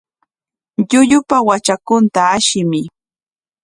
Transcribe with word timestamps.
Llullupa 0.89 1.37
watrakunta 1.47 2.19
ashimuy. 2.35 2.83